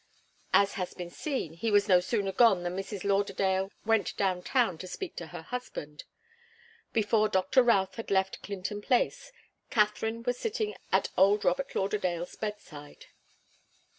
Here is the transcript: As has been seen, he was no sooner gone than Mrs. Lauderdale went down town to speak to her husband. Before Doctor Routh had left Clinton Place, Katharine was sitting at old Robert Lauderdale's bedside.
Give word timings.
As 0.51 0.73
has 0.81 0.95
been 0.95 1.11
seen, 1.11 1.53
he 1.53 1.69
was 1.69 1.87
no 1.87 1.99
sooner 1.99 2.31
gone 2.31 2.63
than 2.63 2.75
Mrs. 2.75 3.03
Lauderdale 3.03 3.71
went 3.85 4.17
down 4.17 4.41
town 4.41 4.79
to 4.79 4.87
speak 4.87 5.15
to 5.17 5.27
her 5.27 5.43
husband. 5.43 6.05
Before 6.91 7.29
Doctor 7.29 7.61
Routh 7.61 7.97
had 7.97 8.09
left 8.09 8.41
Clinton 8.41 8.81
Place, 8.81 9.31
Katharine 9.69 10.23
was 10.23 10.39
sitting 10.39 10.73
at 10.91 11.09
old 11.19 11.45
Robert 11.45 11.75
Lauderdale's 11.75 12.35
bedside. 12.35 13.05